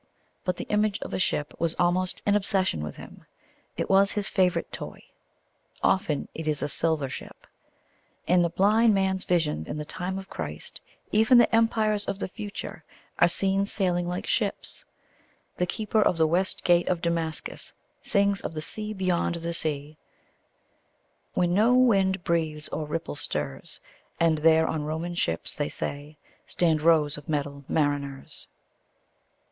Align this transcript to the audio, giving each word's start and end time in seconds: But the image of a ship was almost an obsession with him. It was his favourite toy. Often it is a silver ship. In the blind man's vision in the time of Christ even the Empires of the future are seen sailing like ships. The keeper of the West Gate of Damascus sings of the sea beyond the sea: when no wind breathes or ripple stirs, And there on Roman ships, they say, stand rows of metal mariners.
But 0.43 0.57
the 0.57 0.63
image 0.69 0.99
of 1.03 1.13
a 1.13 1.19
ship 1.19 1.53
was 1.59 1.75
almost 1.77 2.23
an 2.25 2.35
obsession 2.35 2.81
with 2.81 2.95
him. 2.95 3.27
It 3.77 3.87
was 3.87 4.13
his 4.13 4.27
favourite 4.29 4.71
toy. 4.71 5.03
Often 5.83 6.27
it 6.33 6.47
is 6.47 6.63
a 6.63 6.67
silver 6.67 7.07
ship. 7.07 7.45
In 8.25 8.41
the 8.41 8.49
blind 8.49 8.95
man's 8.95 9.25
vision 9.25 9.65
in 9.67 9.77
the 9.77 9.85
time 9.85 10.17
of 10.17 10.27
Christ 10.27 10.81
even 11.11 11.37
the 11.37 11.53
Empires 11.55 12.07
of 12.07 12.17
the 12.17 12.27
future 12.27 12.83
are 13.19 13.27
seen 13.27 13.63
sailing 13.63 14.07
like 14.07 14.25
ships. 14.25 14.85
The 15.57 15.67
keeper 15.67 16.01
of 16.01 16.17
the 16.17 16.25
West 16.25 16.63
Gate 16.63 16.87
of 16.87 17.03
Damascus 17.03 17.73
sings 18.01 18.41
of 18.41 18.55
the 18.55 18.59
sea 18.63 18.93
beyond 18.93 19.35
the 19.35 19.53
sea: 19.53 19.97
when 21.35 21.53
no 21.53 21.75
wind 21.75 22.23
breathes 22.23 22.67
or 22.69 22.87
ripple 22.87 23.15
stirs, 23.15 23.79
And 24.19 24.39
there 24.39 24.65
on 24.65 24.81
Roman 24.83 25.13
ships, 25.13 25.53
they 25.53 25.69
say, 25.69 26.17
stand 26.47 26.81
rows 26.81 27.19
of 27.19 27.29
metal 27.29 27.65
mariners. 27.67 28.47